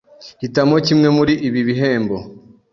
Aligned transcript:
Hitamo 0.41 0.75
kimwe 0.85 1.07
muri 1.17 1.33
ibi 1.47 1.61
bihembo. 1.67 2.17